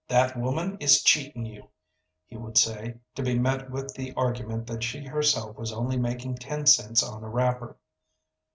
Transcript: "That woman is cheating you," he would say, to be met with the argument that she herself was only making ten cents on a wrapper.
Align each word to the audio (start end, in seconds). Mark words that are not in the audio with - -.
"That 0.07 0.35
woman 0.35 0.77
is 0.79 1.03
cheating 1.03 1.45
you," 1.45 1.69
he 2.25 2.35
would 2.35 2.57
say, 2.57 2.95
to 3.13 3.21
be 3.21 3.37
met 3.37 3.69
with 3.69 3.93
the 3.93 4.15
argument 4.15 4.65
that 4.65 4.81
she 4.83 5.05
herself 5.05 5.55
was 5.57 5.71
only 5.71 5.99
making 5.99 6.37
ten 6.37 6.65
cents 6.65 7.03
on 7.03 7.23
a 7.23 7.29
wrapper. 7.29 7.77